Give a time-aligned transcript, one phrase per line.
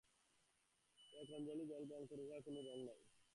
[1.13, 2.99] এক অঞ্জলি জল গ্রহণ কর, উহার কোন রঙ নাই।